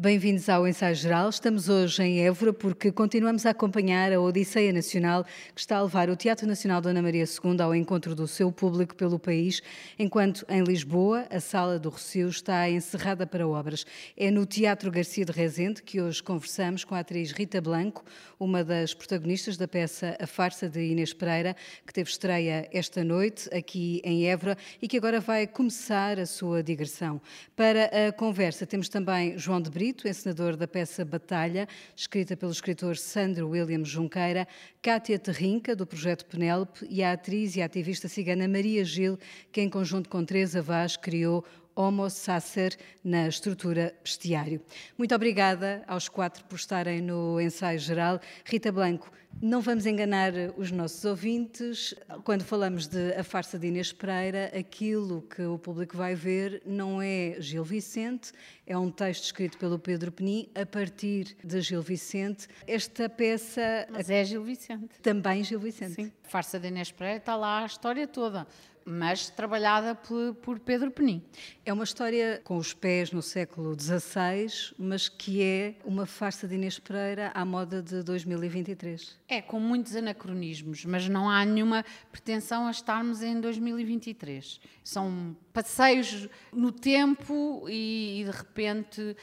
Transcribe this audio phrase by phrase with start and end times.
[0.00, 1.28] Bem-vindos ao Ensaio Geral.
[1.28, 6.08] Estamos hoje em Évora porque continuamos a acompanhar a Odisseia Nacional que está a levar
[6.08, 9.60] o Teatro Nacional Dona Maria II ao encontro do seu público pelo país,
[9.98, 13.84] enquanto em Lisboa a Sala do Rocio está encerrada para obras.
[14.16, 18.04] É no Teatro Garcia de Rezende que hoje conversamos com a atriz Rita Blanco,
[18.38, 23.52] uma das protagonistas da peça A Farsa de Inês Pereira, que teve estreia esta noite
[23.52, 27.20] aqui em Évora e que agora vai começar a sua digressão.
[27.56, 31.66] Para a conversa temos também João de Brito, Brito, encenador da peça Batalha,
[31.96, 34.46] escrita pelo escritor Sandro William Junqueira,
[34.82, 39.18] Cátia Terrinca, do projeto Penélope, e a atriz e ativista cigana Maria Gil,
[39.50, 41.42] que em conjunto com Teresa Vaz criou
[41.78, 44.60] Homo Sacer na estrutura bestiário.
[44.98, 48.20] Muito obrigada aos quatro por estarem no ensaio geral.
[48.44, 49.08] Rita Blanco,
[49.40, 51.94] não vamos enganar os nossos ouvintes.
[52.24, 57.00] Quando falamos de A Farsa de Inês Pereira, aquilo que o público vai ver não
[57.00, 58.32] é Gil Vicente,
[58.66, 62.48] é um texto escrito pelo Pedro Penin a partir de Gil Vicente.
[62.66, 63.86] Esta peça.
[63.88, 64.98] Mas é Gil Vicente.
[65.00, 65.94] Também Gil Vicente.
[65.94, 66.12] Sim.
[66.24, 68.48] Farsa de Inês Pereira está lá a história toda
[68.88, 71.22] mas trabalhada por, por, Pedro Penin.
[71.64, 76.54] É uma história com os pés no século XVI, mas que é uma farsa de
[76.54, 79.18] Inês Pereira à moda de 2023.
[79.28, 84.58] É, com muitos anacronismos, mas não há nenhuma pretensão a estarmos em 2023.
[84.82, 89.16] São passeios no tempo e, e de repente,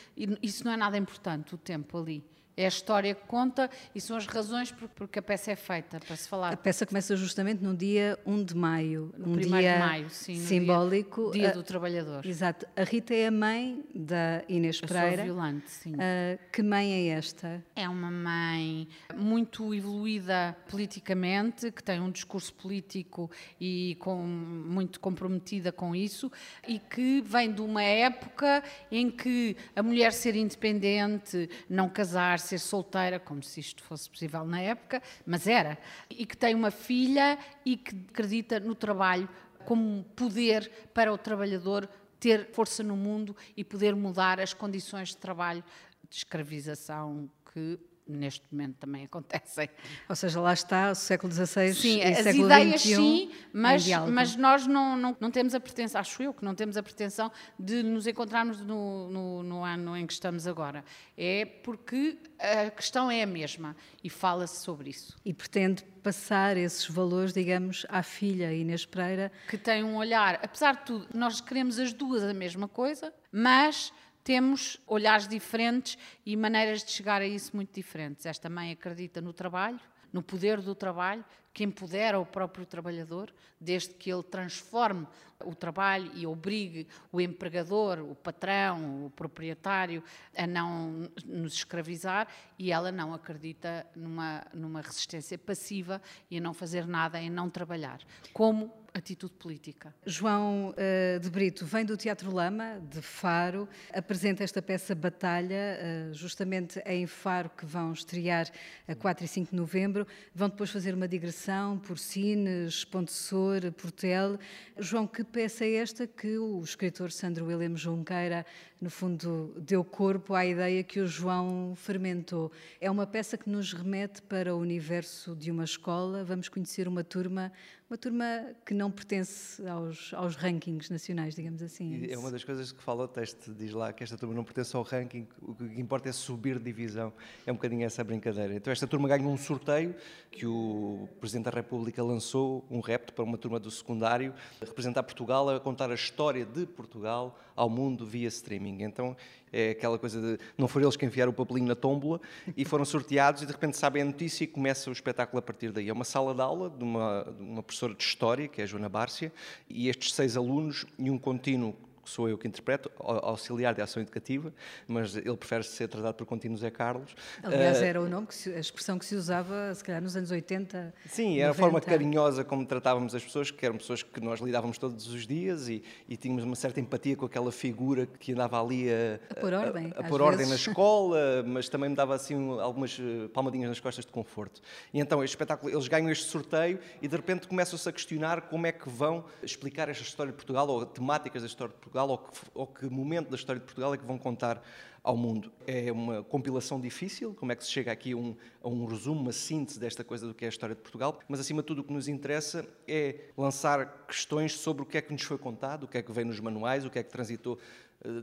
[0.44, 2.24] isso não é nada importante, o tempo ali.
[2.58, 6.00] É a história que conta e são as razões por, porque a peça é feita,
[6.00, 6.54] para se falar.
[6.54, 9.14] A peça começa justamente no dia 1 de maio.
[9.18, 10.36] No um dia de maio, sim.
[10.36, 11.32] Simbólico.
[11.32, 12.26] Dia, dia do Trabalhador.
[12.26, 12.66] Exato.
[12.76, 15.10] A Rita é a mãe da Inês Pereira.
[15.10, 15.94] Eu sou violante, sim.
[15.96, 17.64] Uh, que mãe é esta?
[17.76, 25.74] É uma mãe muito evoluída politicamente, que tem um discurso político e com, muito comprometida
[25.74, 26.32] com isso
[26.66, 32.60] e que vem de uma época em que a mulher ser independente, não casar ser
[32.60, 35.78] solteira, como se isto fosse possível na época, mas era,
[36.10, 39.28] e que tem uma filha e que acredita no trabalho
[39.66, 41.90] como poder para o trabalhador
[42.20, 45.64] ter força no mundo e poder mudar as condições de trabalho,
[46.10, 49.70] de escravização que neste momento também acontecem.
[50.08, 53.88] Ou seja, lá está o século XVI sim, e as século ideias XXI sim, mas,
[54.12, 57.32] mas nós não, não, não, temos a pretensão, acho eu que não temos a pretensão
[57.60, 60.84] de nos encontrarmos no, no, no ano em que estamos agora.
[61.18, 65.16] É porque a questão é a mesma e fala-se sobre isso.
[65.26, 69.32] E pretende passar esses valores, digamos, à filha Inês Pereira.
[69.50, 73.92] Que tem um olhar, apesar de tudo, nós queremos as duas a mesma coisa, mas
[74.26, 78.26] temos olhares diferentes e maneiras de chegar a isso muito diferentes.
[78.26, 79.80] Esta mãe acredita no trabalho,
[80.12, 83.32] no poder do trabalho, que empodera o próprio trabalhador,
[83.62, 85.08] desde que ele transforme
[85.44, 90.04] o trabalho e obrigue o empregador, o patrão, o proprietário
[90.36, 92.28] a não nos escravizar
[92.58, 97.48] e ela não acredita numa, numa resistência passiva e a não fazer nada, em não
[97.48, 98.02] trabalhar.
[98.34, 99.94] Como atitude política.
[100.06, 106.14] João uh, de Brito vem do Teatro Lama, de Faro, apresenta esta peça Batalha, uh,
[106.14, 108.50] justamente em Faro, que vão estrear
[108.88, 110.08] a 4 e 5 de novembro.
[110.34, 114.40] Vão depois fazer uma digressão por Sines, Pontessor, Portel.
[114.80, 118.46] João, que peça é esta que o escritor Sandro William Junqueira,
[118.80, 122.52] no fundo, deu corpo à ideia que o João fermentou?
[122.80, 126.24] É uma peça que nos remete para o universo de uma escola.
[126.24, 127.52] Vamos conhecer uma turma
[127.88, 128.26] uma turma
[128.66, 132.06] que não pertence aos, aos rankings nacionais, digamos assim.
[132.08, 134.44] É, é uma das coisas que fala o texto, diz lá que esta turma não
[134.44, 137.14] pertence ao ranking, o que importa é subir divisão.
[137.46, 138.56] É um bocadinho essa brincadeira.
[138.56, 139.96] Então esta turma ganha um sorteio
[140.32, 145.48] que o Presidente da República lançou, um repto para uma turma do secundário, representar Portugal,
[145.50, 148.82] a contar a história de Portugal ao mundo via streaming.
[148.82, 149.16] Então
[149.52, 152.20] é aquela coisa de não foram eles que enfiaram o papelinho na tómbola
[152.58, 155.72] e foram sorteados e de repente sabem a notícia e começa o espetáculo a partir
[155.72, 155.90] daí.
[155.90, 158.68] É uma sala de aula de uma, de uma professora de História, que é a
[158.68, 159.32] Joana Bárcia,
[159.70, 164.02] e estes seis alunos e um contínuo que sou eu que interpreto, auxiliar de ação
[164.02, 164.54] educativa,
[164.88, 167.16] mas ele prefere ser tratado por contínuo Zé Carlos.
[167.44, 170.30] Aliás, eh, era o nome, se, a expressão que se usava, se calhar, nos anos
[170.30, 170.94] 80.
[171.08, 174.78] Sim, era a forma carinhosa como tratávamos as pessoas, que eram pessoas que nós lidávamos
[174.78, 178.88] todos os dias e, e tínhamos uma certa empatia com aquela figura que andava ali
[178.90, 182.36] a, a pôr ordem, a, a pôr ordem na escola, mas também me dava assim
[182.60, 184.62] algumas eh, palmadinhas nas costas de conforto.
[184.94, 188.68] E então, este espetáculo, eles ganham este sorteio e de repente começam-se a questionar como
[188.68, 192.10] é que vão explicar esta história de Portugal ou temáticas da história de Portugal Portugal
[192.10, 194.62] ou que, ou que momento da história de Portugal é que vão contar
[195.02, 195.52] ao mundo.
[195.66, 199.22] É uma compilação difícil, como é que se chega aqui a um, a um, resumo,
[199.22, 201.82] uma síntese desta coisa do que é a história de Portugal, mas acima de tudo
[201.82, 205.84] o que nos interessa é lançar questões sobre o que é que nos foi contado,
[205.84, 207.58] o que é que vem nos manuais, o que é que transitou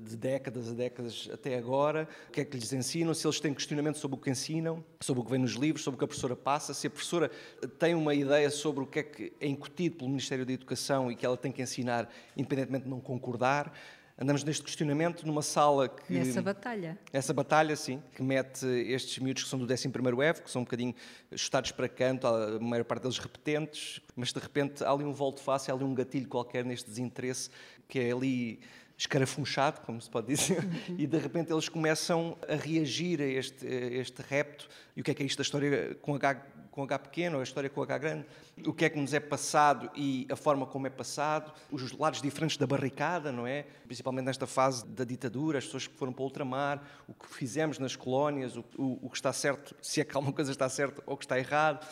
[0.04, 3.52] de décadas a décadas até agora, o que é que lhes ensinam, se eles têm
[3.52, 6.08] questionamento sobre o que ensinam, sobre o que vem nos livros, sobre o que a
[6.08, 7.30] professora passa, se a professora
[7.78, 11.16] tem uma ideia sobre o que é que é incutido pelo Ministério da Educação e
[11.16, 13.72] que ela tem que ensinar, independentemente de não concordar.
[14.18, 16.12] Andamos neste questionamento numa sala que.
[16.12, 16.98] Nessa batalha.
[17.12, 20.64] Essa batalha, sim, que mete estes miúdos que são do 11 EV, que são um
[20.64, 20.94] bocadinho
[21.34, 25.40] chutados para canto, a maior parte deles repetentes, mas de repente há ali um volto
[25.40, 27.50] fácil, há ali um gatilho qualquer neste desinteresse
[27.88, 28.60] que é ali
[29.02, 30.96] escarafunchado, como se pode dizer, uhum.
[30.96, 34.68] e de repente eles começam a reagir a este, a este repto.
[34.96, 37.42] E o que é que é isto da história com H, com H pequeno, a
[37.42, 38.26] história com H grande?
[38.66, 42.20] o que é que nos é passado e a forma como é passado, os lados
[42.20, 43.64] diferentes da barricada, não é?
[43.86, 47.78] Principalmente nesta fase da ditadura, as pessoas que foram para o ultramar, o que fizemos
[47.78, 51.02] nas colónias, o, o, o que está certo, se é que alguma coisa está certa
[51.06, 51.86] ou que está errado.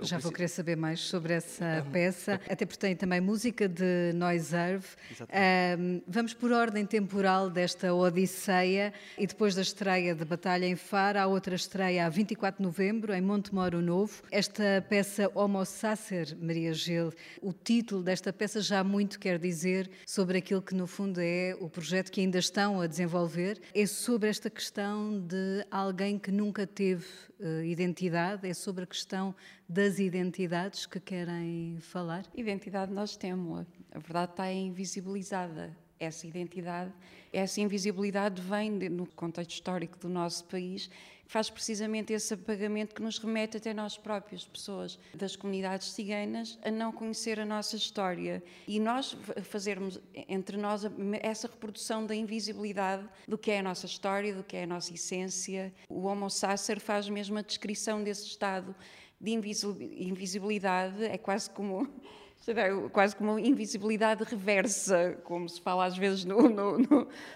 [0.00, 4.86] Já vou querer saber mais sobre essa peça, até porque tem também música de Noiserve.
[5.78, 11.18] Um, vamos por ordem temporal desta Odisseia e depois da estreia de Batalha em Faro,
[11.18, 14.22] há outra estreia a 24 de novembro, em Montemoro Novo.
[14.30, 17.12] Esta peça Homo Sacer Maria Gil.
[17.40, 21.68] O título desta peça já muito quer dizer sobre aquilo que, no fundo, é o
[21.68, 23.60] projeto que ainda estão a desenvolver.
[23.74, 27.06] É sobre esta questão de alguém que nunca teve
[27.38, 29.34] uh, identidade, é sobre a questão
[29.68, 32.24] das identidades que querem falar?
[32.34, 35.76] Identidade nós temos, a verdade está invisibilizada.
[35.98, 36.92] Essa identidade,
[37.32, 40.90] essa invisibilidade vem de, no contexto histórico do nosso país
[41.26, 46.70] faz precisamente esse apagamento que nos remete até nós próprios, pessoas das comunidades ciganas, a
[46.70, 48.42] não conhecer a nossa história.
[48.66, 50.82] E nós fazermos entre nós
[51.20, 54.92] essa reprodução da invisibilidade do que é a nossa história, do que é a nossa
[54.92, 55.72] essência.
[55.88, 58.74] O Homo Sacer faz mesmo a descrição desse estado
[59.20, 61.88] de invisibilidade, é quase como
[62.92, 66.78] quase como uma invisibilidade reversa, como se fala às vezes no, no,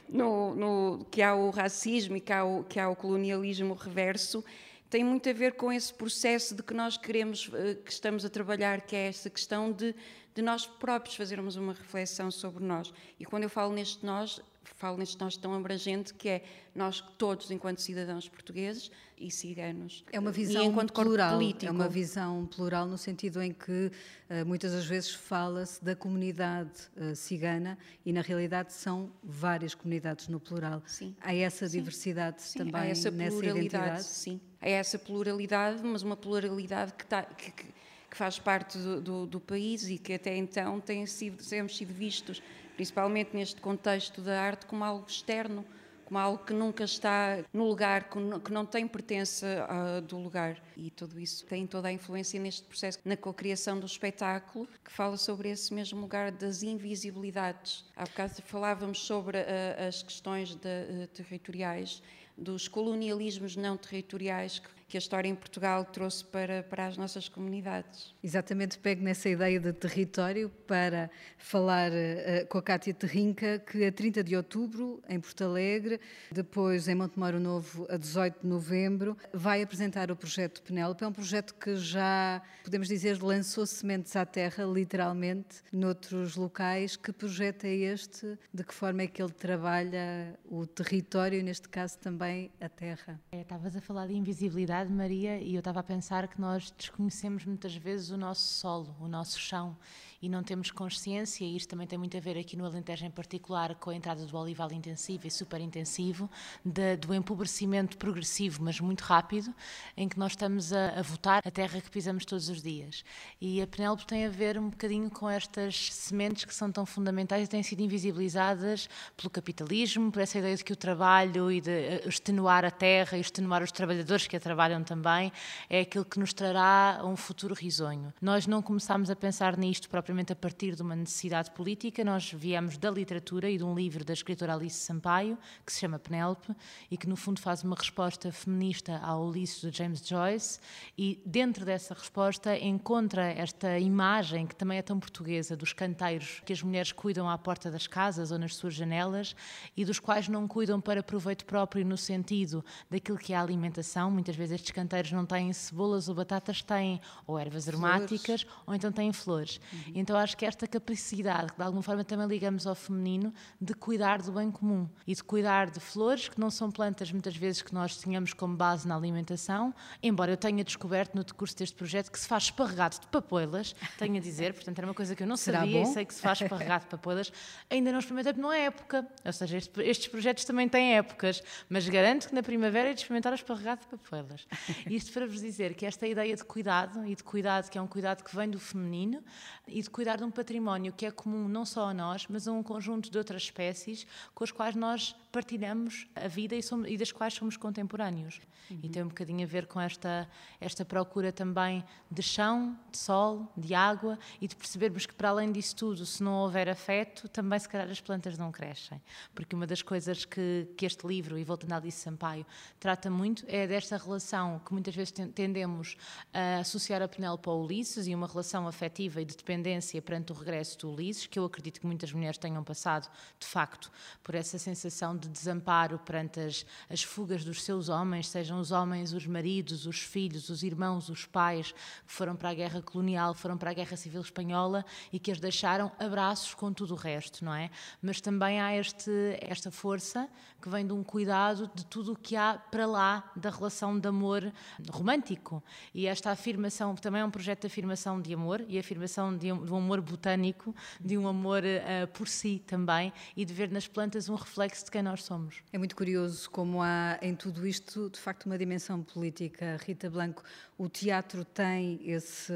[0.08, 4.44] no, no, que há o racismo e que há o, que há o colonialismo reverso,
[4.90, 8.28] tem muito a ver com esse processo de que nós queremos, eh, que estamos a
[8.30, 9.94] trabalhar, que é essa questão de,
[10.34, 12.92] de nós próprios fazermos uma reflexão sobre nós.
[13.20, 14.40] E quando eu falo neste nós,
[14.76, 16.42] falo neste nós tão abrangente que é
[16.74, 20.04] nós todos, enquanto cidadãos portugueses e ciganos.
[20.12, 21.34] É uma visão enquanto plural.
[21.34, 21.66] Político.
[21.66, 23.90] É uma visão plural no sentido em que
[24.30, 30.28] uh, muitas das vezes fala-se da comunidade uh, cigana e na realidade são várias comunidades
[30.28, 30.82] no plural.
[30.86, 31.14] Sim.
[31.20, 31.78] Há essa sim.
[31.78, 32.58] diversidade sim.
[32.58, 34.04] também Há essa nessa identidade.
[34.04, 34.40] Sim.
[34.60, 37.64] Há essa pluralidade, mas uma pluralidade que, tá, que, que,
[38.10, 41.92] que faz parte do, do, do, país e que até então tem sido, temos sido
[41.92, 42.42] vistos
[42.78, 45.64] principalmente neste contexto da arte, como algo externo,
[46.04, 50.62] como algo que nunca está no lugar, que não tem pertença uh, do lugar.
[50.76, 55.16] E tudo isso tem toda a influência neste processo, na cocriação do espetáculo, que fala
[55.16, 57.84] sobre esse mesmo lugar das invisibilidades.
[57.96, 62.00] Há bocado falávamos sobre uh, as questões de, uh, territoriais,
[62.36, 67.28] dos colonialismos não territoriais que que a história em Portugal trouxe para, para as nossas
[67.28, 68.14] comunidades.
[68.24, 73.92] Exatamente, pego nessa ideia de território para falar uh, com a Cátia Terrinca, que a
[73.92, 76.00] 30 de outubro, em Porto Alegre,
[76.32, 81.04] depois em Montemoro Novo, a 18 de novembro, vai apresentar o projeto Penélope.
[81.04, 86.96] É um projeto que já, podemos dizer, lançou sementes à terra, literalmente, noutros locais.
[86.96, 88.38] Que projeto é este?
[88.54, 93.20] De que forma é que ele trabalha o território e, neste caso, também a terra?
[93.30, 96.72] É, estavas a falar de invisibilidade verdade, Maria, e eu estava a pensar que nós
[96.76, 99.76] desconhecemos muitas vezes o nosso solo, o nosso chão
[100.20, 103.10] e não temos consciência, e isto também tem muito a ver aqui no Alentejo em
[103.10, 106.28] particular com a entrada do olival intensivo e super intensivo,
[106.64, 109.54] de, do empobrecimento progressivo, mas muito rápido,
[109.96, 113.04] em que nós estamos a, a votar a terra que pisamos todos os dias.
[113.40, 117.46] E a Penélope tem a ver um bocadinho com estas sementes que são tão fundamentais
[117.46, 121.70] e têm sido invisibilizadas pelo capitalismo, por essa ideia de que o trabalho e de
[121.70, 125.32] eh, extenuar a terra e extenuar os trabalhadores que a trabalham também
[125.70, 128.12] é aquilo que nos trará um futuro risonho.
[128.20, 132.02] Nós não começámos a pensar nisto propriamente propriamente a partir de uma necessidade política.
[132.02, 135.36] Nós viemos da literatura e de um livro da escritora Alice Sampaio,
[135.66, 136.54] que se chama Penélope,
[136.90, 140.60] e que no fundo faz uma resposta feminista ao Ulisses de James Joyce,
[140.96, 146.54] e dentro dessa resposta encontra esta imagem que também é tão portuguesa dos canteiros que
[146.54, 149.36] as mulheres cuidam à porta das casas ou nas suas janelas
[149.76, 154.10] e dos quais não cuidam para proveito próprio no sentido daquilo que é a alimentação.
[154.10, 158.62] Muitas vezes estes canteiros não têm cebolas ou batatas, têm ou ervas aromáticas flores.
[158.66, 159.60] ou então têm flores.
[159.70, 159.97] Uhum.
[159.98, 164.22] Então acho que esta capacidade, que de alguma forma também ligamos ao feminino, de cuidar
[164.22, 167.74] do bem comum e de cuidar de flores, que não são plantas muitas vezes que
[167.74, 172.18] nós tínhamos como base na alimentação, embora eu tenha descoberto no decurso deste projeto que
[172.18, 175.36] se faz esparregado de papoilas, tenho a dizer, portanto era uma coisa que eu não
[175.36, 175.90] Será sabia bom?
[175.90, 177.32] e sei que se faz esparregado de papoilas,
[177.68, 181.42] ainda não experimentei porque não é época, ou seja, este, estes projetos também têm épocas,
[181.68, 184.46] mas garanto que na primavera é de experimentar esparregado de papoelas.
[184.88, 187.86] Isto para vos dizer que esta ideia de cuidado, e de cuidado que é um
[187.86, 189.22] cuidado que vem do feminino,
[189.66, 192.52] e de cuidar de um património que é comum não só a nós, mas a
[192.52, 196.96] um conjunto de outras espécies com as quais nós partilhamos a vida e, somos, e
[196.96, 198.40] das quais somos contemporâneos.
[198.70, 198.80] Uhum.
[198.82, 200.28] E tem um bocadinho a ver com esta,
[200.60, 205.52] esta procura também de chão, de sol, de água e de percebermos que, para além
[205.52, 209.00] disso tudo, se não houver afeto, também se calhar as plantas não crescem.
[209.34, 212.46] Porque uma das coisas que, que este livro, e voltando a Alice Sampaio,
[212.78, 215.96] trata muito é desta relação que muitas vezes tendemos
[216.32, 220.34] a associar a Penélope ao Ulisses e uma relação afetiva e de dependência perante o
[220.34, 223.90] regresso do Ulisses, que eu acredito que muitas mulheres tenham passado, de facto,
[224.22, 229.12] por essa sensação de desamparo perante as, as fugas dos seus homens, sejam os homens,
[229.12, 231.72] os maridos, os filhos, os irmãos, os pais,
[232.06, 235.40] que foram para a guerra colonial, foram para a guerra civil espanhola e que as
[235.40, 237.70] deixaram abraços com tudo o resto, não é?
[238.00, 239.10] Mas também há este,
[239.40, 240.28] esta força
[240.60, 244.08] que vem de um cuidado de tudo o que há para lá da relação de
[244.08, 244.52] amor
[244.90, 245.62] romântico.
[245.94, 249.64] E esta afirmação também é um projeto de afirmação de amor e afirmação de um,
[249.64, 253.86] de um amor botânico, de um amor uh, por si também e de ver nas
[253.86, 255.62] plantas um reflexo de quem nós somos.
[255.72, 259.78] É muito curioso como há em tudo isto, de facto, uma dimensão política.
[259.82, 260.42] Rita Blanco,
[260.76, 262.52] o teatro tem esse,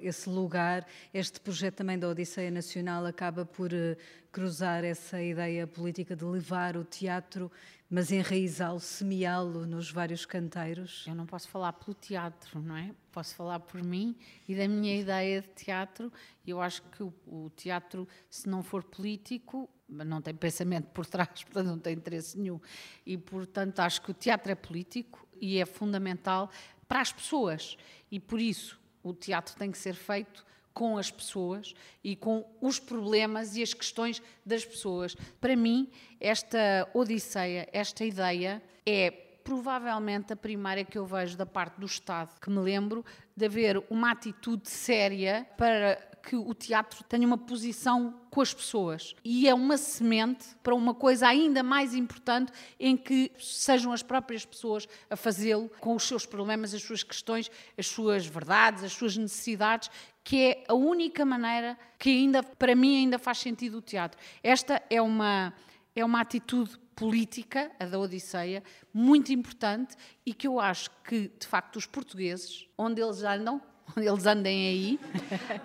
[0.00, 0.84] esse lugar.
[1.14, 3.96] Este projeto também da Odisseia Nacional acaba por uh,
[4.32, 7.52] cruzar essa ideia política de levar o teatro,
[7.88, 11.04] mas enraizá-lo, semeá-lo nos vários canteiros?
[11.06, 12.94] Eu não posso falar pelo teatro, não é?
[13.12, 14.16] Posso falar por mim
[14.48, 16.10] e da minha ideia de teatro.
[16.46, 21.28] Eu acho que o, o teatro, se não for político, não tem pensamento por trás,
[21.44, 22.58] portanto não tem interesse nenhum.
[23.04, 26.50] E, portanto, acho que o teatro é político e é fundamental
[26.88, 27.76] para as pessoas.
[28.10, 32.78] E, por isso, o teatro tem que ser feito com as pessoas e com os
[32.78, 35.14] problemas e as questões das pessoas.
[35.40, 39.10] Para mim, esta odisseia, esta ideia é
[39.44, 43.04] provavelmente a primeira que eu vejo da parte do Estado, que me lembro
[43.36, 49.14] de haver uma atitude séria para que o teatro tenha uma posição com as pessoas.
[49.24, 54.44] E é uma semente para uma coisa ainda mais importante em que sejam as próprias
[54.44, 59.16] pessoas a fazê-lo com os seus problemas, as suas questões, as suas verdades, as suas
[59.16, 59.90] necessidades,
[60.22, 64.18] que é a única maneira que ainda, para mim, ainda faz sentido o teatro.
[64.42, 65.52] Esta é uma,
[65.94, 68.62] é uma atitude política, a da Odisseia,
[68.94, 73.60] muito importante e que eu acho que, de facto, os portugueses, onde eles andam,
[73.96, 75.00] onde eles andem aí,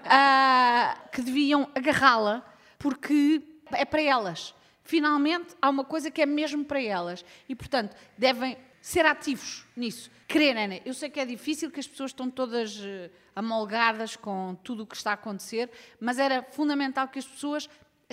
[0.06, 2.44] uh, que deviam agarrá-la,
[2.78, 4.54] porque é para elas.
[4.84, 7.26] Finalmente, há uma coisa que é mesmo para elas.
[7.48, 10.10] E, portanto, devem ser ativos nisso.
[10.28, 10.68] Quererem.
[10.68, 10.82] Né?
[10.86, 14.88] Eu sei que é difícil, que as pessoas estão todas uh, amolgadas com tudo o
[14.88, 15.70] que está a acontecer,
[16.00, 17.70] mas era fundamental que as pessoas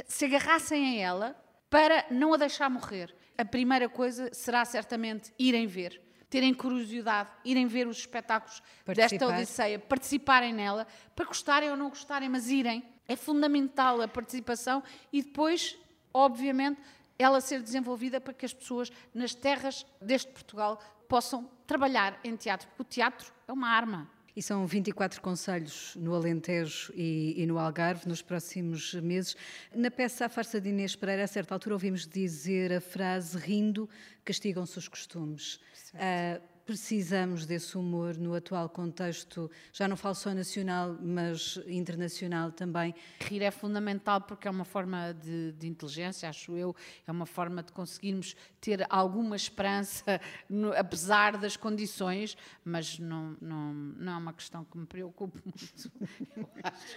[0.06, 3.14] se agarrassem a ela para não a deixar morrer.
[3.36, 6.00] A primeira coisa será certamente irem ver
[6.34, 9.08] terem curiosidade, irem ver os espetáculos Participar.
[9.08, 12.82] desta Odisseia, participarem nela, para gostarem ou não gostarem, mas irem.
[13.06, 15.78] É fundamental a participação e depois,
[16.12, 16.80] obviamente,
[17.16, 22.66] ela ser desenvolvida para que as pessoas nas terras deste Portugal possam trabalhar em teatro,
[22.66, 24.10] porque o teatro é uma arma.
[24.36, 29.36] E são 24 conselhos no Alentejo e, e, no Algarve nos próximos meses.
[29.72, 33.88] Na peça A Farsa de Inês Pereira, a certa altura, ouvimos dizer a frase: rindo,
[34.24, 35.60] castigam-se os costumes.
[35.94, 42.94] Uh, precisamos desse humor no atual contexto, já não falo só nacional, mas internacional também.
[43.20, 46.74] Rir é fundamental porque é uma forma de, de inteligência, acho eu,
[47.06, 53.74] é uma forma de conseguirmos ter alguma esperança, no, apesar das condições, mas não, não,
[53.74, 55.90] não é uma questão que me preocupe muito.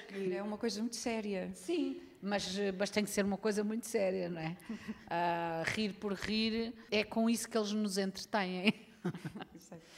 [0.07, 0.33] Que...
[0.33, 1.51] É uma coisa muito séria.
[1.53, 4.55] Sim, mas, mas tem que ser uma coisa muito séria, não é?
[4.69, 8.86] Uh, rir por rir é com isso que eles nos entretêm.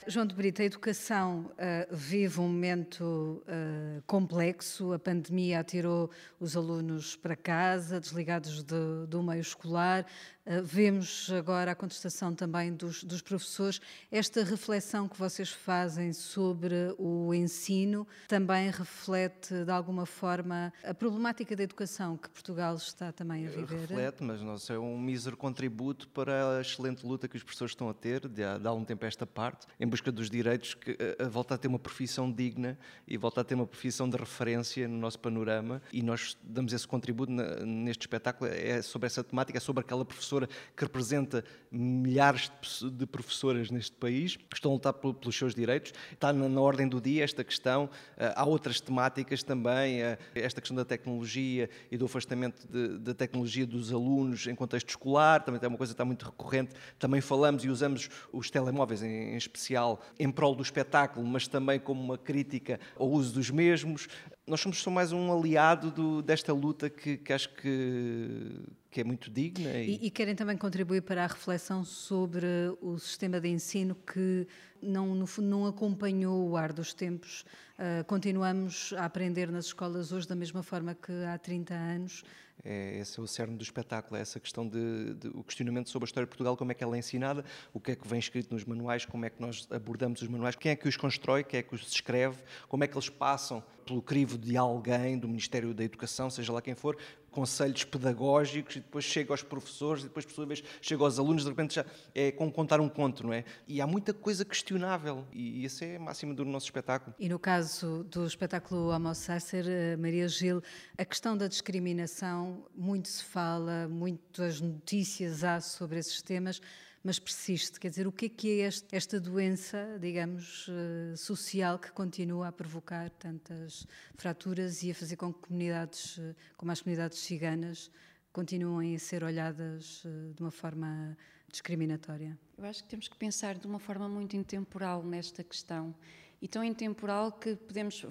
[0.07, 4.91] João de Brito, a educação uh, vive um momento uh, complexo.
[4.91, 10.05] A pandemia atirou os alunos para casa, desligados de, do meio escolar.
[10.47, 13.79] Uh, vemos agora a contestação também dos, dos, professores.
[14.09, 21.55] Esta reflexão que vocês fazem sobre o ensino também reflete, de alguma forma, a problemática
[21.55, 23.81] da educação que Portugal está também a viver?
[23.81, 27.89] Reflete, mas não é um mísero contributo para a excelente luta que os professores estão
[27.89, 31.25] a ter, de, de há algum tempo esta parte, em busca dos direitos, que a,
[31.25, 32.77] a volta a ter uma profissão digna
[33.07, 36.87] e volta a ter uma profissão de referência no nosso panorama e nós damos esse
[36.87, 42.51] contributo neste espetáculo, é sobre essa temática, é sobre aquela professora que representa milhares
[42.91, 45.93] de professoras neste país, que estão a lutar pelos seus direitos.
[46.11, 49.99] Está na, ordem do dia esta questão, ah, há outras temáticas também,
[50.35, 52.67] esta questão da tecnologia e do afastamento
[52.99, 56.73] da tecnologia dos alunos em contexto escolar, também é uma coisa que está muito recorrente.
[56.97, 61.79] Também falamos e usamos os telemóveis em, em especial em prol do espetáculo, mas também
[61.79, 64.07] como uma crítica ao uso dos mesmos
[64.49, 69.03] nós somos só mais um aliado do, desta luta que, que acho que, que, é
[69.03, 69.69] muito digna.
[69.73, 69.91] E...
[69.91, 70.09] E, e...
[70.09, 72.47] querem também contribuir para a reflexão sobre
[72.81, 74.47] o sistema de ensino que
[74.81, 77.45] não, no fundo, não acompanhou o ar dos tempos.
[77.77, 82.23] Uh, continuamos a aprender nas escolas hoje da mesma forma que há 30 anos.
[82.63, 86.05] É, esse é o cerne do espetáculo, é essa questão de, de, o questionamento sobre
[86.05, 88.19] a história de Portugal, como é que ela é ensinada, o que é que vem
[88.19, 91.43] escrito nos manuais, como é que nós abordamos os manuais, quem é que os constrói,
[91.43, 92.37] quem é que os escreve,
[92.67, 96.61] como é que eles passam pelo crivo de alguém, do Ministério da Educação, seja lá
[96.61, 96.95] quem for,
[97.31, 101.43] conselhos pedagógicos e depois chega aos professores e depois, por sua vez, chega aos alunos,
[101.43, 103.43] de repente já é como contar um conto, não é?
[103.67, 107.15] E há muita coisa questionável e esse é a máxima do nosso espetáculo.
[107.17, 110.61] E no caso do espetáculo Homo Sacer, eh, Maria Gil,
[110.95, 116.61] a questão da discriminação, muito se fala, muitas notícias há sobre esses temas,
[117.03, 117.79] mas persiste.
[117.79, 122.49] Quer dizer, o que é que é este, esta doença, digamos, eh, social que continua
[122.49, 127.89] a provocar tantas fraturas e a fazer com que comunidades, eh, como as comunidades ciganas,
[128.33, 131.17] continuem a ser olhadas eh, de uma forma
[131.49, 132.37] discriminatória?
[132.57, 135.95] Eu acho que temos que pensar de uma forma muito intemporal nesta questão.
[136.41, 138.05] E tão intemporal que podemos,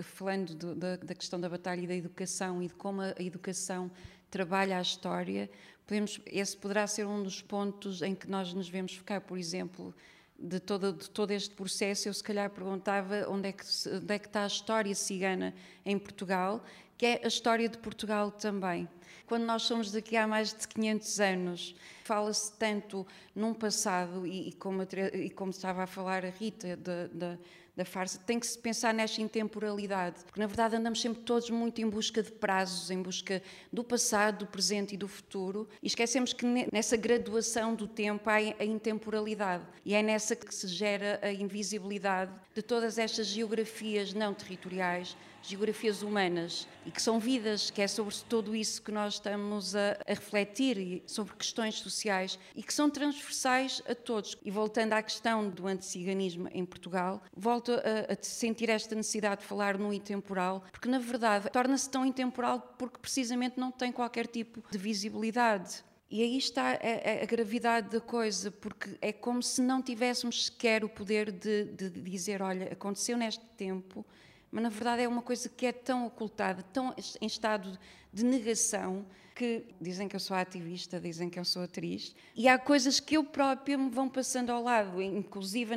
[0.00, 3.90] falando do, da, da, questão da batalha e da educação e de como a educação
[4.30, 5.50] trabalha a história,
[5.86, 9.94] podemos, esse poderá ser um dos pontos em que nós nos vemos focar, por exemplo,
[10.38, 14.18] de todo, de todo este processo, eu se calhar perguntava onde é, que, onde é
[14.18, 15.52] que está a história cigana
[15.84, 16.64] em Portugal,
[16.98, 18.88] que é a história de Portugal também.
[19.24, 24.52] Quando nós somos daqui há mais de 500 anos, fala-se tanto num passado, e, e,
[24.52, 24.82] como,
[25.14, 27.38] e como estava a falar a Rita, de,
[27.78, 31.80] da farsa, tem que se pensar nesta intemporalidade, porque na verdade andamos sempre todos muito
[31.80, 33.40] em busca de prazos, em busca
[33.72, 38.34] do passado, do presente e do futuro, e esquecemos que nessa graduação do tempo há
[38.34, 44.34] a intemporalidade, e é nessa que se gera a invisibilidade de todas estas geografias não
[44.34, 45.16] territoriais
[45.48, 49.98] geografias humanas e que são vidas, que é sobre tudo isso que nós estamos a,
[50.06, 54.36] a refletir, sobre questões sociais e que são transversais a todos.
[54.44, 59.46] E voltando à questão do anticiganismo em Portugal, volto a, a sentir esta necessidade de
[59.46, 64.62] falar no intemporal, porque na verdade torna-se tão intemporal porque precisamente não tem qualquer tipo
[64.70, 65.84] de visibilidade.
[66.10, 70.82] E aí está a, a, gravidade da coisa, porque é como se não tivéssemos sequer
[70.82, 74.06] o poder de, de dizer: olha, aconteceu neste tempo,
[74.50, 77.78] mas na verdade é uma coisa que é tão ocultada, tão em estado
[78.12, 82.58] de negação, que dizem que eu sou ativista, dizem que eu sou atriz, e há
[82.58, 85.76] coisas que eu própria me vão passando ao lado, inclusive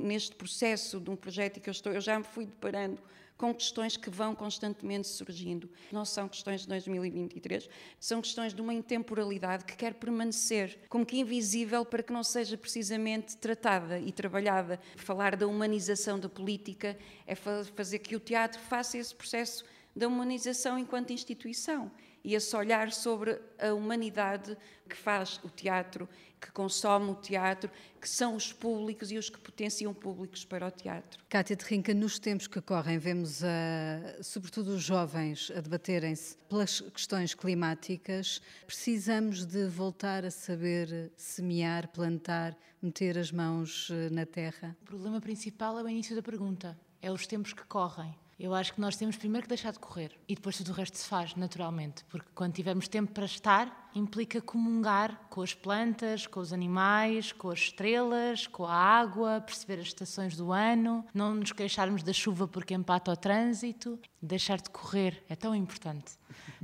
[0.00, 2.98] neste processo de um projeto que eu estou, eu já me fui deparando
[3.38, 5.70] com questões que vão constantemente surgindo.
[5.92, 7.70] Não são questões de 2023,
[8.00, 12.58] são questões de uma intemporalidade que quer permanecer como que invisível para que não seja
[12.58, 14.80] precisamente tratada e trabalhada.
[14.96, 20.76] Falar da humanização da política é fazer que o teatro faça esse processo da humanização
[20.76, 21.90] enquanto instituição
[22.28, 24.54] e esse olhar sobre a humanidade
[24.86, 26.06] que faz o teatro,
[26.38, 30.70] que consome o teatro, que são os públicos e os que potenciam públicos para o
[30.70, 31.24] teatro.
[31.26, 36.82] Cátia de Rinca, nos tempos que correm, vemos, a, sobretudo os jovens, a debaterem-se pelas
[36.82, 38.42] questões climáticas.
[38.66, 44.76] Precisamos de voltar a saber semear, plantar, meter as mãos eh, na terra?
[44.82, 46.78] O problema principal é o início da pergunta.
[47.00, 48.14] É os tempos que correm.
[48.38, 50.96] Eu acho que nós temos primeiro que deixar de correr e depois tudo o resto
[50.96, 56.38] se faz naturalmente, porque quando tivermos tempo para estar, implica comungar com as plantas, com
[56.38, 61.50] os animais, com as estrelas, com a água, perceber as estações do ano, não nos
[61.50, 66.12] queixarmos da chuva porque empata o trânsito, deixar de correr é tão importante.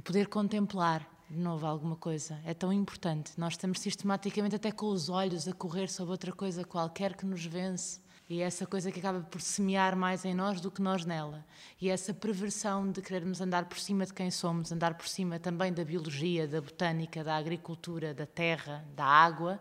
[0.04, 3.32] Poder contemplar de novo alguma coisa é tão importante.
[3.36, 7.44] Nós estamos sistematicamente até com os olhos a correr sobre outra coisa qualquer que nos
[7.44, 8.03] vence
[8.34, 11.46] e é essa coisa que acaba por semear mais em nós do que nós nela.
[11.80, 15.72] E essa perversão de querermos andar por cima de quem somos, andar por cima também
[15.72, 19.60] da biologia, da botânica, da agricultura, da terra, da água,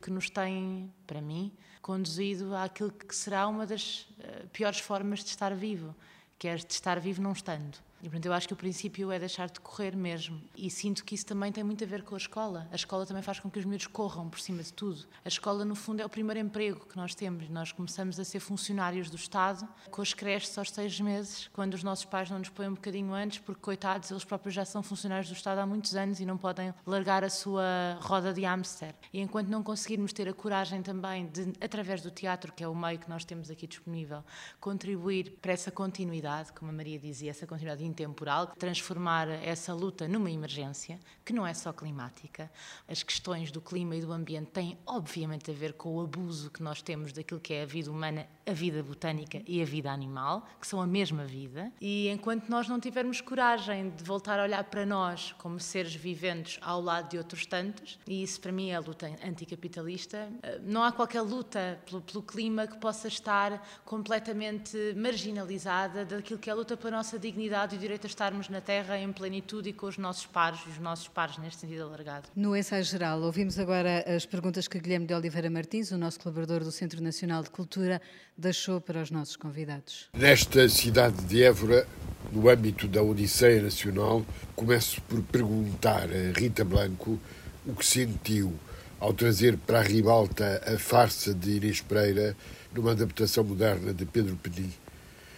[0.00, 5.28] que nos tem, para mim, conduzido àquilo que será uma das uh, piores formas de
[5.28, 5.94] estar vivo,
[6.38, 7.76] que é de estar vivo não estando.
[8.04, 10.38] E, portanto, eu acho que o princípio é deixar de correr mesmo.
[10.54, 12.68] E sinto que isso também tem muito a ver com a escola.
[12.70, 15.06] A escola também faz com que os miúdos corram por cima de tudo.
[15.24, 17.48] A escola, no fundo, é o primeiro emprego que nós temos.
[17.48, 21.82] Nós começamos a ser funcionários do Estado com as creches aos seis meses, quando os
[21.82, 25.30] nossos pais não nos põem um bocadinho antes, porque, coitados, eles próprios já são funcionários
[25.30, 28.94] do Estado há muitos anos e não podem largar a sua roda de hamster.
[29.14, 32.74] E enquanto não conseguirmos ter a coragem também de, através do teatro, que é o
[32.74, 34.22] meio que nós temos aqui disponível,
[34.60, 40.30] contribuir para essa continuidade, como a Maria dizia, essa continuidade intemporal, transformar essa luta numa
[40.30, 42.50] emergência, que não é só climática.
[42.88, 46.62] As questões do clima e do ambiente têm, obviamente, a ver com o abuso que
[46.62, 50.46] nós temos daquilo que é a vida humana, a vida botânica e a vida animal,
[50.60, 51.72] que são a mesma vida.
[51.80, 56.58] E enquanto nós não tivermos coragem de voltar a olhar para nós como seres viventes
[56.60, 60.82] ao lado de outros tantos, e isso para mim é a luta anticapitalista, eh, não
[60.82, 66.56] há qualquer luta pelo, pelo clima que possa estar completamente marginalizada daquilo que é a
[66.56, 70.24] luta pela nossa dignidade direito a estarmos na Terra em plenitude e com os nossos
[70.24, 72.30] pares, e os nossos pares neste sentido alargado.
[72.34, 76.64] No ensaio geral, ouvimos agora as perguntas que Guilherme de Oliveira Martins, o nosso colaborador
[76.64, 78.00] do Centro Nacional de Cultura,
[78.38, 80.08] deixou para os nossos convidados.
[80.14, 81.86] Nesta cidade de Évora,
[82.32, 84.24] no âmbito da Odisseia Nacional,
[84.56, 87.20] começo por perguntar a Rita Blanco
[87.66, 88.54] o que sentiu
[88.98, 92.34] ao trazer para a ribalta a farsa de Inês Pereira
[92.74, 94.72] numa adaptação moderna de Pedro Penin.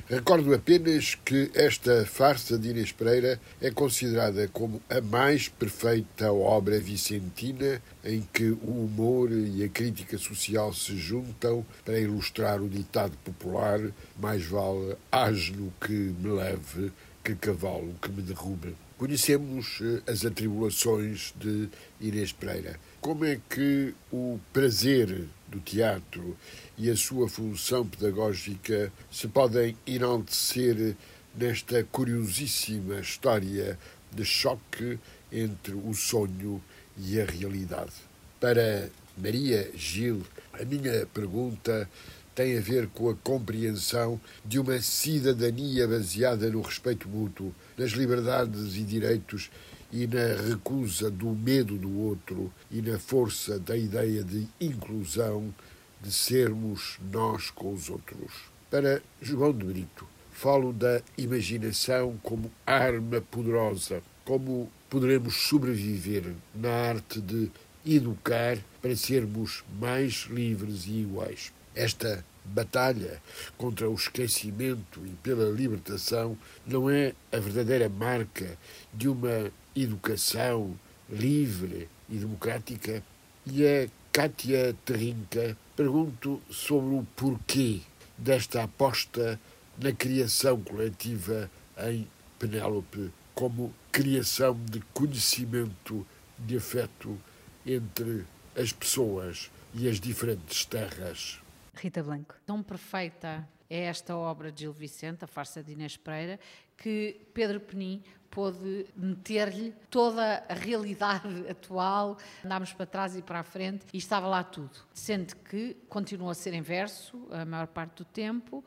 [0.08, 6.78] Recordo apenas que esta farsa de Inês Pereira é considerada como a mais perfeita obra
[6.78, 13.16] vicentina em que o humor e a crítica social se juntam para ilustrar o ditado
[13.24, 13.80] popular
[14.16, 16.92] mais vale asno que me leve
[17.24, 18.76] que cavalo que me derrube.
[18.96, 21.68] Conhecemos eh, as atribulações de
[22.00, 22.78] Inês Pereira.
[23.06, 26.36] Como é que o prazer do teatro
[26.76, 30.96] e a sua função pedagógica se podem enaltecer
[31.32, 33.78] nesta curiosíssima história
[34.10, 34.98] de choque
[35.30, 36.60] entre o sonho
[36.98, 37.92] e a realidade.
[38.40, 41.88] Para Maria Gil, a minha pergunta
[42.34, 48.74] tem a ver com a compreensão de uma cidadania baseada no respeito mútuo, nas liberdades
[48.74, 49.48] e direitos
[49.92, 55.54] e na recusa do medo do outro e na força da ideia de inclusão,
[56.00, 58.32] de sermos nós com os outros.
[58.70, 67.20] Para João de Brito, falo da imaginação como arma poderosa, como poderemos sobreviver na arte
[67.20, 67.50] de
[67.84, 71.52] educar para sermos mais livres e iguais.
[71.74, 73.20] Esta batalha
[73.56, 78.56] contra o esquecimento e pela libertação não é a verdadeira marca
[78.92, 80.78] de uma educação
[81.08, 83.02] livre e democrática?
[83.46, 87.80] E a Kátia Terrinca pergunto sobre o porquê
[88.16, 89.38] desta aposta
[89.78, 96.06] na criação coletiva em Penélope como criação de conhecimento,
[96.38, 97.18] de afeto
[97.66, 98.24] entre
[98.56, 101.38] as pessoas e as diferentes terras.
[101.76, 102.34] Rita Blanco.
[102.44, 106.38] Tão perfeita é esta obra de Gil Vicente, a farsa de Inês Pereira,
[106.76, 113.42] que Pedro Penin pôde meter-lhe toda a realidade atual, andámos para trás e para a
[113.42, 114.78] frente e estava lá tudo.
[114.92, 118.64] Sendo que continuou a ser em verso a maior parte do tempo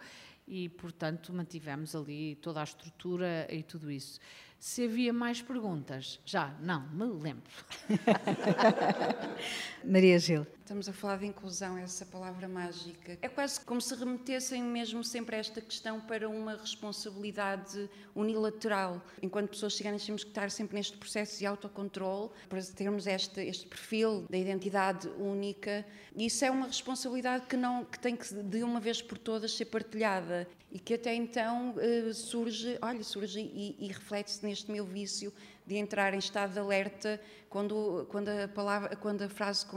[0.48, 4.20] e, portanto, mantivemos ali toda a estrutura e tudo isso.
[4.60, 7.50] Se havia mais perguntas, já não me lembro.
[9.86, 10.46] Maria Gil.
[10.70, 13.18] Estamos a falar de inclusão, essa palavra mágica.
[13.24, 19.02] É quase como se remetessem mesmo sempre esta questão para uma responsabilidade unilateral.
[19.20, 23.66] Enquanto pessoas ciganas temos que estar sempre neste processo de autocontrole para termos este, este
[23.66, 25.84] perfil da identidade única.
[26.16, 29.66] Isso é uma responsabilidade que, não, que tem que, de uma vez por todas, ser
[29.66, 35.34] partilhada e que até então uh, surge, olha, surge e, e reflete-se neste meu vício
[35.70, 39.68] de entrar em estado de alerta quando, quando, a, palavra, quando a frase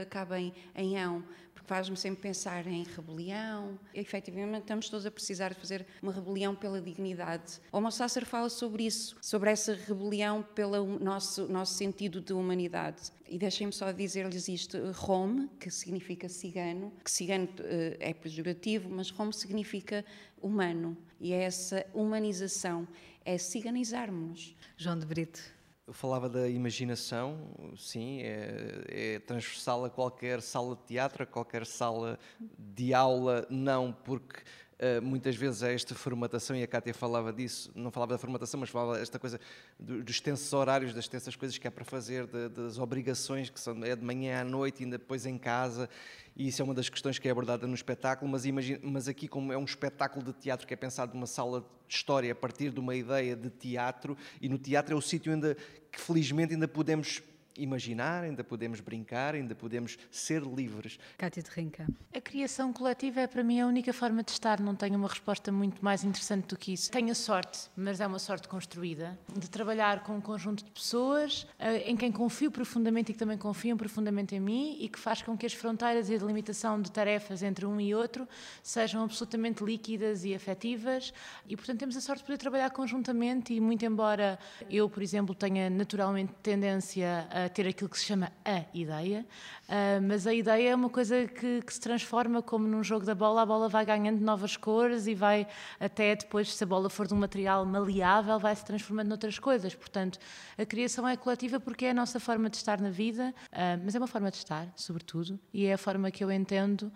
[0.00, 3.78] acaba em, em ão, porque faz-me sempre pensar em rebelião.
[3.92, 7.60] E, efetivamente, estamos todos a precisar de fazer uma rebelião pela dignidade.
[7.70, 13.12] O Homo Sasser fala sobre isso, sobre essa rebelião pelo nosso, nosso sentido de humanidade.
[13.28, 19.10] E deixem-me só dizer-lhes isto: Rome, que significa cigano, que cigano uh, é pejorativo, mas
[19.10, 20.02] Rome significa
[20.40, 20.96] humano.
[21.20, 22.86] E é essa humanização,
[23.24, 24.54] é ciganizarmos-nos.
[24.76, 25.40] João de Brito.
[25.86, 31.66] Eu falava da imaginação, sim, é, é, transversal a qualquer sala de teatro, a qualquer
[31.66, 32.18] sala
[32.58, 34.40] de aula, não, porque
[34.74, 38.60] uh, muitas vezes é esta formatação, e a Cátia falava disso, não falava da formatação,
[38.60, 39.40] mas falava desta coisa
[39.78, 43.84] dos tensos horários, das tensas coisas que há para fazer, de, das obrigações que são
[43.84, 45.88] é de manhã à noite, e ainda depois em casa,
[46.36, 48.44] e isso é uma das questões que é abordada no espetáculo, mas,
[48.82, 52.32] mas aqui como é um espetáculo de teatro que é pensado numa sala de história
[52.32, 55.56] a partir de uma ideia de teatro, e no teatro é o sítio ainda
[55.90, 57.22] que felizmente ainda podemos
[57.56, 60.98] imaginar, ainda podemos brincar, ainda podemos ser livres.
[61.18, 61.86] Cátia de Rinca.
[62.14, 65.50] A criação coletiva é para mim a única forma de estar, não tenho uma resposta
[65.52, 66.90] muito mais interessante do que isso.
[66.90, 71.46] Tenho a sorte, mas é uma sorte construída, de trabalhar com um conjunto de pessoas
[71.58, 75.22] eh, em quem confio profundamente e que também confiam profundamente em mim e que faz
[75.22, 78.28] com que as fronteiras e a delimitação de tarefas entre um e outro
[78.62, 81.12] sejam absolutamente líquidas e afetivas
[81.48, 84.38] e, portanto, temos a sorte de poder trabalhar conjuntamente e, muito embora
[84.70, 89.26] eu, por exemplo, tenha naturalmente tendência a ter aquilo que se chama a ideia,
[89.68, 93.14] uh, mas a ideia é uma coisa que, que, se transforma como num jogo da
[93.14, 95.46] bola, a bola vai ganhando novas cores e vai
[95.78, 99.74] até depois, se a bola for de um material maleável, vai se transformando noutras coisas.
[99.74, 100.18] Portanto,
[100.56, 103.94] a criação é coletiva porque é a nossa forma de estar na vida, uh, mas
[103.94, 106.92] é uma forma de estar, sobretudo, e é a forma que eu entendo.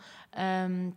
[0.71, 0.93] Um,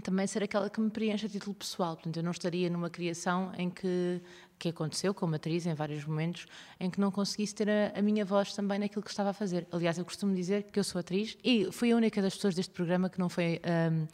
[0.00, 1.94] também ser aquela que me preenche a título pessoal.
[1.94, 4.20] Portanto, eu não estaria numa criação em que,
[4.58, 6.46] que aconteceu como atriz em vários momentos,
[6.78, 9.66] em que não conseguisse ter a, a, minha voz também naquilo que estava a fazer.
[9.72, 12.72] Aliás, eu costumo dizer que eu sou atriz e fui a única das pessoas deste
[12.72, 13.60] programa que não foi.
[13.92, 14.06] Um,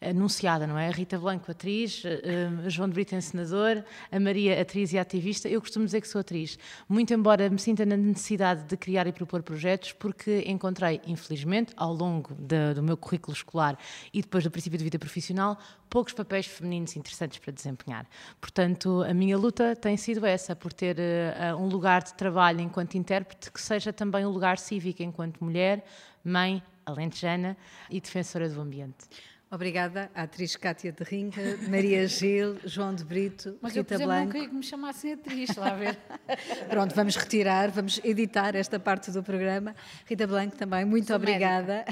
[0.00, 0.88] anunciada, não é?
[0.88, 5.48] A Rita Blanco, atriz, uh, João de Brito, encenador, a Maria, atriz e ativista.
[5.48, 6.58] Eu costumo dizer que sou atriz,
[6.88, 11.92] muito embora me sinta na necessidade de criar e propor projetos, porque encontrei, infelizmente, ao
[11.92, 13.78] longo de, do meu currículo escolar
[14.12, 15.58] e depois do princípio de vida profissional,
[15.90, 18.06] poucos papéis femininos interessantes para desempenhar.
[18.40, 22.94] Portanto, a minha luta tem sido essa, por ter uh, um lugar de trabalho enquanto
[22.94, 25.84] intérprete que seja também um lugar cívico enquanto mulher,
[26.24, 27.56] mãe, alentejana
[27.90, 29.08] e defensora do ambiente.
[29.52, 34.06] Obrigada à atriz Cátia de Rinca, Maria Gil, João de Brito, Mas Rita eu, por
[34.06, 34.24] Blanco.
[34.24, 35.98] não queria que me chamassem atriz, lá a ver.
[36.70, 39.74] Pronto, vamos retirar, vamos editar esta parte do programa.
[40.06, 41.84] Rita Blanco também, muito Sou obrigada.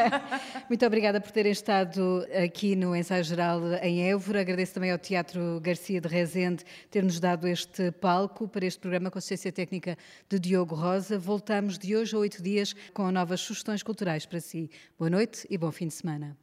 [0.66, 4.40] muito obrigada por terem estado aqui no Ensaio Geral em Évora.
[4.40, 9.18] Agradeço também ao Teatro Garcia de Rezende ter-nos dado este palco para este programa com
[9.18, 11.18] assistência técnica de Diogo Rosa.
[11.18, 14.70] Voltamos de hoje a oito dias com novas sugestões culturais para si.
[14.98, 16.34] Boa noite e bom fim de semana.